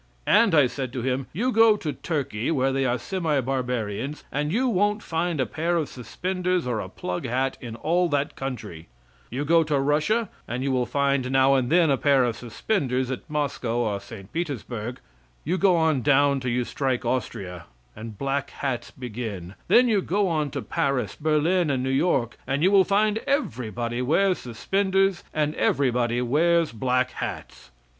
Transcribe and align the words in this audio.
And 0.25 0.55
I 0.55 0.65
said 0.65 0.91
to 0.93 1.03
him: 1.03 1.27
"You 1.31 1.51
go 1.51 1.77
to 1.77 1.93
Turkey, 1.93 2.49
where 2.49 2.71
they 2.71 2.85
are 2.85 2.97
semi 2.97 3.39
barbarians, 3.41 4.23
and 4.31 4.51
you 4.51 4.67
won't 4.67 5.03
find 5.03 5.39
a 5.39 5.45
pair 5.45 5.77
of 5.77 5.89
suspenders 5.89 6.65
or 6.65 6.79
a 6.79 6.89
plug 6.89 7.23
hat 7.27 7.55
in 7.61 7.75
all 7.75 8.09
that 8.09 8.35
country; 8.35 8.87
you 9.29 9.45
go 9.45 9.61
to 9.63 9.79
Russia, 9.79 10.29
and 10.47 10.63
you 10.63 10.71
will 10.71 10.87
find 10.87 11.29
now 11.29 11.53
and 11.53 11.69
then 11.71 11.91
a 11.91 11.97
pair 11.99 12.23
of 12.23 12.35
suspenders 12.35 13.11
at 13.11 13.29
Moscow 13.29 13.77
or 13.81 13.99
St. 13.99 14.33
Petersburg; 14.33 14.99
you 15.43 15.59
go 15.59 15.75
on 15.77 16.01
down 16.01 16.39
till 16.39 16.49
you 16.49 16.63
strike 16.63 17.05
Austria, 17.05 17.65
and 17.95 18.17
black 18.17 18.49
hats 18.49 18.89
begin; 18.89 19.53
then 19.67 19.87
you 19.87 20.01
go 20.01 20.27
on 20.27 20.49
to 20.49 20.63
Paris, 20.63 21.13
Berlin 21.13 21.69
and 21.69 21.83
New 21.83 21.91
York, 21.91 22.37
and 22.47 22.63
you 22.63 22.71
will 22.71 22.83
find 22.83 23.19
everybody 23.27 24.01
wears 24.01 24.39
suspenders 24.39 25.23
and 25.31 25.53
everybody 25.53 26.23
wears 26.23 26.71
black 26.71 27.11
hats. 27.11 27.69